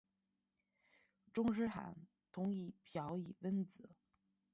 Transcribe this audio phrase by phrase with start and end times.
[1.31, 1.95] 中日韩
[2.31, 3.87] 统一表意文字。